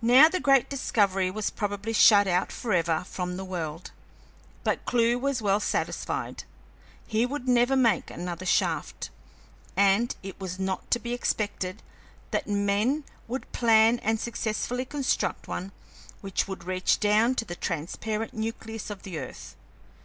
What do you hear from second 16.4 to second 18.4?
would reach down to the transparent